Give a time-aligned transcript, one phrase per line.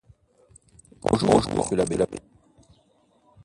[1.03, 2.07] Bonjour, monsieur l'abbé.